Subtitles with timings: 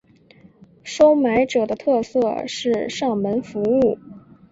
[0.83, 3.99] 收买者的特色是上门服务。